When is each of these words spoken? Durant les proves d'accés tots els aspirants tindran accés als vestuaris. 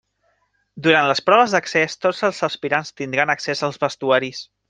Durant 0.87 1.09
les 1.09 1.21
proves 1.27 1.53
d'accés 1.57 1.97
tots 2.07 2.23
els 2.29 2.41
aspirants 2.49 2.93
tindran 3.03 3.35
accés 3.35 3.63
als 3.69 3.79
vestuaris. 3.87 4.43